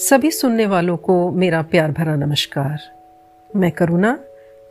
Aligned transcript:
सभी 0.00 0.30
सुनने 0.30 0.66
वालों 0.66 0.96
को 0.96 1.30
मेरा 1.30 1.62
प्यार 1.62 1.90
भरा 1.90 2.16
नमस्कार। 2.16 2.78
मैं 3.56 3.70
करुणा, 3.70 4.18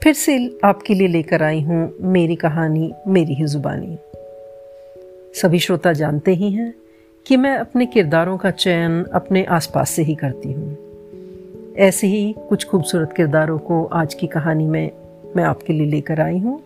फिर 0.03 0.13
से 0.13 0.59
आपके 0.63 0.93
लिए 0.93 1.07
लेकर 1.07 1.43
आई 1.43 1.61
हूँ 1.61 1.93
मेरी 2.01 2.35
कहानी, 2.35 2.93
मेरी 3.07 3.33
ही 3.33 3.45
जुबानी। 3.45 3.97
सभी 5.41 5.59
श्रोता 5.59 5.93
जानते 5.93 6.33
ही 6.33 6.51
हैं 6.51 6.73
कि 7.27 7.37
मैं 7.37 7.57
अपने 7.57 7.85
किरदारों 7.85 8.37
का 8.37 8.51
चयन 8.51 9.03
अपने 9.03 9.43
आसपास 9.43 9.89
से 9.89 10.01
ही 10.01 10.15
करती 10.15 10.51
हूँ। 10.51 10.77
ऐसे 11.77 12.07
ही 12.07 12.35
कुछ 12.49 12.65
खूबसूरत 12.65 13.13
किरदारों 13.17 13.57
को 13.57 13.85
आज 13.85 14.13
की 14.13 14.27
कहानी 14.27 14.65
में 14.65 14.91
मैं 15.35 15.43
आपके 15.43 15.73
लिए 15.73 15.87
लेकर 15.87 16.21
आई 16.21 16.37
हूँ। 16.37 16.63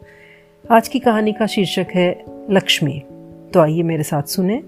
आज 0.71 0.87
की 0.87 0.99
कहानी 0.99 1.33
का 1.33 1.47
शीर्षक 1.47 1.87
है 1.95 2.25
लक्ष्मी। 2.51 3.03
तो 3.53 3.59
आइए 3.59 3.83
मेरे 3.83 4.03
साथ 4.03 4.23
सुने। 4.23 4.63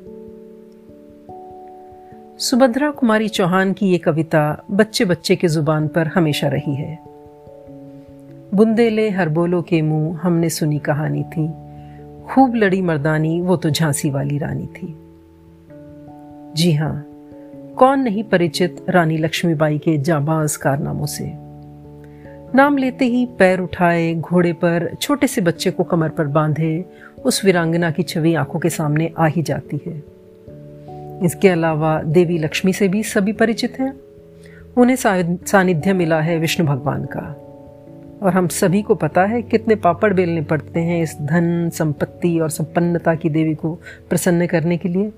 सुभद्रा 2.39 2.91
कुमारी 2.91 3.27
चौहान 3.27 3.73
की 3.73 3.88
ये 3.88 3.98
कविता 3.98 4.66
बच्चे 4.71 5.05
बच्चे 5.05 5.35
के 5.35 5.48
ज़ुबान 5.48 5.88
पर 5.88 6.07
हमेशा 6.07 6.48
रही 6.48 6.76
है। 6.76 6.99
बुंदेले 8.53 9.09
हर 9.09 9.30
बोलो 9.30 9.62
के 9.62 9.81
मुँह 9.81 10.20
हमने 10.23 10.49
सुनी 10.49 10.79
कहानी 10.79 11.23
थी। 11.23 11.48
खूब 12.26 12.55
लड़ी 12.55 12.81
मर्दानी, 12.81 13.41
वो 13.41 13.55
तो 13.55 13.70
झांसी 13.70 14.09
वाली 14.09 14.38
रानी 14.38 14.66
थी। 14.66 14.95
जी 16.55 16.73
हाँ 16.73 17.05
कौन 17.77 17.99
नहीं 17.99 18.23
परिचित 18.23 18.85
रानी 18.90 19.17
लक्ष्मीबाई 19.17 19.77
के 19.77 19.98
जाबाज 19.98 20.55
कारनामों 20.55 21.05
से? 21.05 21.31
नाम 22.55 22.77
लेते 22.77 23.05
ही 23.05 23.26
पैर 23.26 23.59
उठाए, 23.59 24.13
घोड़े 24.13 24.54
पर 24.54 24.95
छोटे 25.02 25.27
से 25.27 25.41
बच्चे 25.41 25.71
को 25.71 25.84
कमर 25.84 26.09
पर 26.09 26.27
बांधे, 26.27 26.85
उस 27.26 27.45
वीरांगना 27.45 27.91
की 27.91 28.04
छवि 28.04 28.35
आँखों 28.35 28.59
के 28.59 28.70
सामने 28.70 29.12
आ 29.20 29.26
ही 29.26 29.41
जाती 29.41 29.79
है। 29.88 30.14
इसके 31.24 31.49
अलावा 31.49 32.02
देवी 32.02 32.38
लक्ष्मी 32.38 32.74
से 32.74 32.88
भी 32.88 33.04
सभी 33.04 33.34
परिचित 33.34 33.80
हैं। 33.80 33.94
उन्हें 34.77 34.96
सानिध्य 35.46 35.94
मिला 35.94 36.21
है 36.21 36.38
विष्णु 36.38 36.68
भगवान 36.68 37.05
का। 37.05 37.41
और 38.24 38.34
हम 38.34 38.48
सभी 38.48 38.82
को 38.82 38.96
पता 38.96 39.26
है 39.26 39.41
कितने 39.41 39.76
पापड़ 39.76 40.13
बेलने 40.13 40.41
पड़ते 40.41 40.80
हैं 40.80 41.04
इस 41.04 41.18
धन, 41.21 41.70
संपत्ति 41.70 42.40
और 42.40 42.49
संपन्नता 42.49 43.16
की 43.16 43.30
देवी 43.30 43.55
को 43.55 43.80
प्रसन्न 44.10 44.48
करने 44.48 44.77
के 44.77 44.90
लिए। 44.90 45.12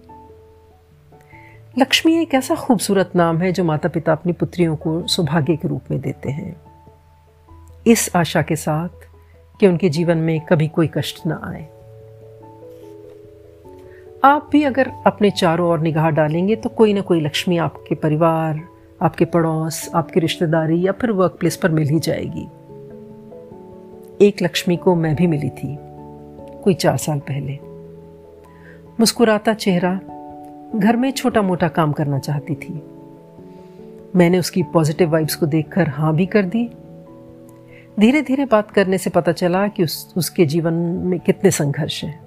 लक्ष्मी 1.80 2.22
एक 2.22 2.34
ऐसा 2.34 2.56
खूबसूरत 2.56 3.12
नाम 3.16 3.38
है 3.38 3.52
जो 3.52 3.64
माता 3.64 3.90
पिता 3.90 4.12
अपनी 4.12 4.34
पुत्रियों 4.34 4.76
को 4.76 5.08
सौभाग्य 5.08 5.56
के 5.56 5.68
रूप 5.68 5.82
में 5.92 6.02
देते 6.02 6.32
हैं। 6.32 6.62
इस 7.88 8.12
आशा 8.16 8.42
के 8.42 8.56
साथ 8.56 8.90
कि 9.60 9.68
उनके 9.68 9.90
जीवन 9.90 10.18
में 10.18 10.42
कभी 10.42 10.68
कोई 10.68 10.88
कष्ट 10.88 11.26
ना 11.26 11.42
आए। 11.44 11.68
आप 14.28 14.50
भी 14.52 14.64
अगर 14.64 14.92
अपने 15.06 15.32
चारों 15.32 15.70
ओर 15.70 15.80
निगाह 15.80 16.10
डालेंगे 16.10 16.56
तो 16.56 16.70
कोई 16.70 16.94
ना 16.94 17.02
कोई 17.02 17.22
लक्ष्मी 17.22 17.58
आपके 17.58 17.96
परिवार 17.96 18.60
आपके 19.02 19.26
पड़ोस 19.26 19.90
आपकी 19.96 20.20
रिश्तेदारी 20.20 20.88
या 20.88 20.92
फिर 20.92 21.12
वर्क 21.12 21.38
प्लेस 21.40 21.58
पर 21.58 21.72
मिल 21.72 21.88
ही 21.90 22.00
जाएगी। 22.00 22.48
एक 24.28 24.42
लक्ष्मी 24.42 24.76
को 24.76 24.96
मैं 24.96 25.16
भी 25.16 25.28
मिली 25.28 25.50
थी 25.50 25.78
कोई 26.64 26.74
चार 26.74 26.98
साल 26.98 27.20
पहले। 27.20 27.60
मुस्कुराता 29.00 29.54
चेहरा 29.54 30.00
घर 30.76 30.96
में 30.96 31.12
छोटा 31.12 31.42
मोटा 31.42 31.68
काम 31.68 31.92
करना 31.92 32.20
चाहती 32.20 32.56
थी। 32.56 32.84
मैंने 34.16 34.40
उसकी 34.40 34.64
पॉजिटिव 34.64 35.12
वाइब्स 35.12 35.36
को 35.36 35.46
देखकर 35.46 35.90
हाँ 35.90 36.16
भी 36.16 36.26
कर 36.26 36.44
दी। 36.46 36.70
धीरे 38.00 38.22
धीरे 38.22 38.46
बात 38.46 38.72
करने 38.72 38.98
से 38.98 39.10
पता 39.10 39.32
चला 39.32 39.68
कि 39.68 39.84
उस, 39.84 40.14
उसके 40.18 40.46
जीवन 40.46 40.74
में 40.74 41.20
कितने 41.20 41.52
संघर्ष 41.52 42.04
हैं। 42.04 42.27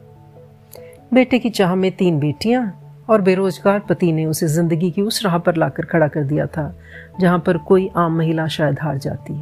बेटे 1.14 1.38
की 1.38 1.50
चाह 1.50 1.74
में 1.74 1.92
तीन 1.92 2.18
बेटियाँ 2.18 2.80
और 3.08 3.20
बेरोजगार 3.20 3.78
पति 3.78 4.12
ने 4.12 4.26
उसे 4.26 4.48
ज़िंदगी 4.48 4.90
की 4.90 5.02
उस 5.02 5.24
राह 5.24 5.38
पर 5.38 5.56
लाकर 5.56 5.84
खड़ा 5.84 6.08
कर 6.08 6.24
दिया 6.24 6.46
था, 6.46 6.78
जहाँ 7.20 7.38
पर 7.38 7.58
कोई 7.58 7.90
आम 7.96 8.18
महिला 8.18 8.46
शायद 8.46 8.78
हार 8.80 8.98
जाती। 8.98 9.34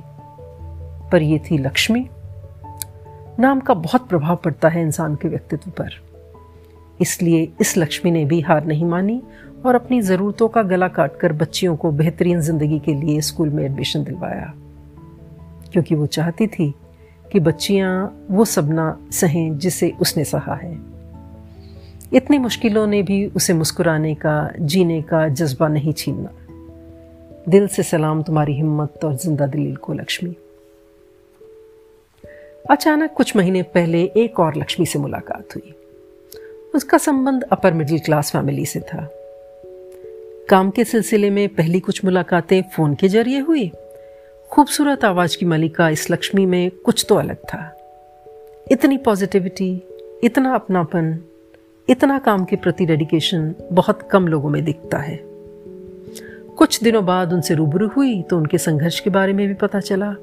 पर 1.12 1.22
यह 1.22 1.38
थी 1.50 1.59
लक्ष्मी। 1.59 2.09
नाम 3.38 3.60
का 3.60 3.75
बहुत 3.75 4.09
प्रभाव 4.09 4.37
पड़ता 4.37 4.69
है 4.69 4.82
इंसान 4.82 5.15
के 5.15 5.28
व्यक्तित्व 5.28 5.70
पर। 5.70 5.91
इसलिए 7.00 7.53
इस 7.60 7.78
लक्ष्मी 7.78 8.10
ने 8.10 8.25
भी 8.25 8.41
हार 8.41 8.64
नहीं 8.64 8.84
मानी 8.84 9.22
और 9.66 9.75
अपनी 9.75 10.00
ज़रूरतों 10.00 10.48
का 10.48 10.62
गला 10.62 10.88
काटकर 10.88 11.32
बच्चियों 11.32 11.76
को 11.76 11.91
बेहतरीन 11.91 12.41
ज़िंदगी 12.41 12.78
के 12.78 12.94
लिए 12.94 13.20
स्कूल 13.20 13.48
में 13.48 13.64
एडमिशन 13.64 14.04
दिलवाया। 14.04 14.53
क्योंकि 15.72 15.94
वो 15.94 16.06
चाहती 16.06 16.47
थी 16.47 16.75
कि 17.32 17.41
बच्चियाँ 17.41 18.26
वो 18.31 18.44
सपना 18.44 18.98
सहें 19.12 19.59
जिसे 19.59 19.93
उसने 20.00 20.25
सहा 20.25 20.54
है। 20.54 20.97
इतनी 22.12 22.38
मुश्किलों 22.38 22.86
ने 22.86 23.02
भी 23.02 23.26
उसे 23.26 23.52
मुस्कुराने 23.52 24.14
का, 24.14 24.52
जीने 24.60 25.02
का 25.02 25.28
जज्बा 25.28 25.69
नहीं 25.69 25.92
छीनना। 25.92 26.30
दिल 27.48 27.66
से 27.69 27.82
सलाम 27.82 28.22
तुम्हारी 28.22 28.52
हिम्मत 28.52 29.04
और 29.04 29.16
ज़िंदा 29.16 29.46
दिलील 29.46 29.76
को, 29.76 29.92
लक्ष्मी। 29.92 30.36
अचानक 32.70 33.12
कुछ 33.12 33.36
महीने 33.36 33.62
पहले 33.62 34.02
एक 34.16 34.41
और 34.41 34.56
लक्ष्मी 34.56 34.86
से 34.86 34.98
मुलाकात 34.98 35.48
हुई। 35.56 35.74
उसका 36.74 36.98
संबंध 36.98 37.42
अपर 37.42 37.72
मिडिल 37.72 37.98
क्लास 37.98 38.32
फैमिली 38.32 38.66
से 38.66 38.80
था। 38.80 39.10
काम 40.50 40.70
के 40.70 40.84
सिलसिले 40.84 41.30
में 41.30 41.48
पहली 41.48 41.80
कुछ 41.80 42.04
मुलाकातें 42.04 42.62
फ़ोन 42.62 42.94
के 42.94 43.08
ज़रिए 43.08 43.38
हुई। 43.38 43.72
खूबसूरत 44.50 45.04
आवाज़ 45.04 45.38
की 45.38 45.46
मलिका 45.46 45.88
इस 45.88 46.10
लक्ष्मी 46.10 46.46
में 46.46 46.70
कुछ 46.70 47.06
तो 47.08 47.14
अलग 47.14 47.36
था। 47.36 47.75
इतनी 48.70 48.98
पॉजिटिविटी, 48.98 49.82
इतना 50.25 50.54
अपनापन 50.54 51.25
इतना 51.88 52.19
काम 52.19 52.44
के 52.44 52.56
प्रति 52.56 52.87
डेडिकेशन 52.87 53.54
बहुत 53.72 54.03
कम 54.03 54.28
लोगों 54.28 54.50
में 54.50 54.65
दिखता 54.65 54.99
है। 54.99 55.21
कुछ 56.56 56.82
दिनों 56.82 57.06
बाद 57.06 57.32
उनसे 57.32 57.54
रूबरू 57.54 57.88
हुई 57.88 58.22
तो 58.22 58.37
उनके 58.37 58.59
संघर्ष 58.59 59.00
के 59.00 59.10
बारे 59.10 59.32
में 59.32 59.49
भी 59.49 59.54
पता 59.54 59.81
चला। 59.81 60.15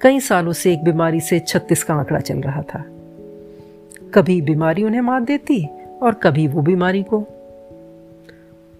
कई 0.00 0.20
सालों 0.20 0.52
से 0.52 0.72
एक 0.72 0.84
बीमारी 0.84 1.20
से 1.20 1.38
छत्तीस 1.38 1.84
का 1.84 1.94
आंकड़ा 1.94 2.20
चल 2.20 2.38
रहा 2.38 2.62
था। 2.62 2.84
कभी 4.14 4.42
बीमारी 4.42 4.84
उन्हें 4.84 5.00
मार 5.00 5.20
देती 5.20 5.66
और 6.02 6.14
कभी 6.14 6.46
वो 6.46 6.62
बीमारी 6.62 7.02
को। 7.02 7.24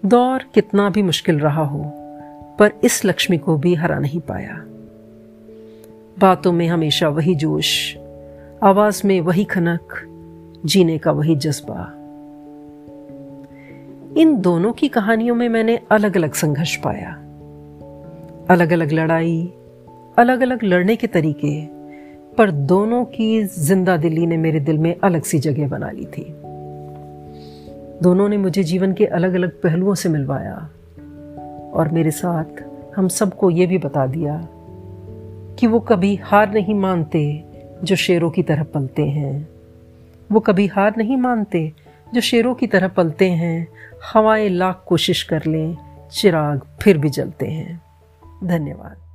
दौर 0.05 0.43
कितना 0.53 0.89
भी 0.89 1.01
मुश्किल 1.01 1.39
रहा 1.39 1.63
हो, 1.65 1.91
पर 2.59 2.71
इस 2.83 3.05
लक्ष्मी 3.05 3.37
को 3.37 3.57
भी 3.57 3.75
हरा 3.75 3.99
नहीं 3.99 4.19
पाया। 4.19 4.63
बातों 6.19 6.51
में 6.51 6.67
हमेशा 6.67 7.09
वही 7.09 7.35
जोश, 7.35 7.97
आवाज़ 8.63 9.07
में 9.07 9.21
वही 9.21 9.43
खनक 9.43 10.13
जीने 10.67 10.97
का 10.97 11.11
वही 11.11 11.35
जज्बा। 11.35 11.93
इन 14.21 14.35
दोनों 14.41 14.71
की 14.71 14.87
कहानियों 14.87 15.35
में 15.35 15.49
मैंने 15.49 15.79
अलग 15.91 16.17
अलग 16.17 16.33
संघर्ष 16.33 16.75
पाया। 16.75 17.13
अलग 18.49 18.71
अलग 18.71 18.91
लड़ाई 18.91 19.53
अलग 20.17 20.41
अलग 20.41 20.63
लड़ने 20.63 20.95
के 20.95 21.07
तरीके, 21.07 21.65
पर 22.37 22.51
दोनों 22.51 23.05
की 23.05 23.43
ज़िंदा 23.43 23.97
दिली 23.97 24.27
ने 24.27 24.37
मेरे 24.37 24.59
दिल 24.59 24.77
में 24.77 24.95
अलग 25.03 25.23
सी 25.23 25.39
जगह 25.39 25.67
बना 25.67 25.91
ली 25.91 26.05
थी। 26.05 26.25
दोनों 28.03 28.29
ने 28.29 28.37
मुझे 28.37 28.63
जीवन 28.63 28.93
के 28.93 29.05
अलग 29.05 29.33
अलग 29.33 29.61
पहलुओं 29.61 29.93
से 29.93 30.09
मिलवाया, 30.09 30.55
और 31.73 31.89
मेरे 31.93 32.11
साथ 32.11 32.63
हम 32.95 33.07
सबको 33.07 33.49
ये 33.49 33.65
भी 33.65 33.77
बता 33.77 34.05
दिया 34.07 34.47
कि 35.59 35.67
वो 35.67 35.79
कभी 35.79 36.15
हार 36.15 36.53
नहीं 36.53 36.75
मानते 36.75 37.43
जो 37.83 37.95
शेरों 37.95 38.29
की 38.29 38.43
तरह 38.43 38.63
पलते 38.63 39.05
हैं। 39.05 39.56
वो 40.31 40.39
कभी 40.39 40.67
हार 40.67 40.93
नहीं 40.97 41.17
मानते, 41.17 41.73
जो 42.13 42.21
शेरों 42.21 42.55
की 42.55 42.67
तरह 42.67 42.87
पलते 42.87 43.31
हैं। 43.31 43.67
हवाएँ 44.13 44.49
लाख 44.49 44.83
कोशिश 44.87 45.23
कर 45.23 45.45
लें, 45.45 45.77
चिराग 46.11 46.61
फिर 46.81 46.97
भी 46.97 47.09
जलते 47.09 47.47
हैं। 47.47 47.81
धन्यवाद। 48.43 49.06